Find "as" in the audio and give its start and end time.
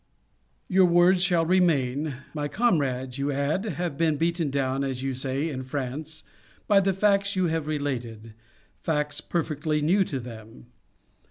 4.83-5.03